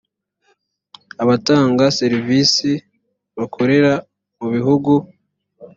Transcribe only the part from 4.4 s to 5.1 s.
bihugu